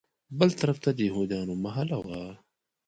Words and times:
بل 0.39 0.49
طرف 0.59 0.77
ته 0.83 0.89
د 0.93 0.99
یهودیانو 1.09 1.53
محله 1.65 1.97
وه. 2.05 2.21